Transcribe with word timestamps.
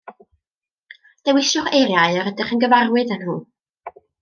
Dewiswch 1.29 1.69
eiriau 1.81 2.19
yr 2.23 2.31
ydych 2.33 2.55
yn 2.57 2.65
gyfarwydd 2.65 3.17
â 3.19 3.21
nhw 3.21 3.39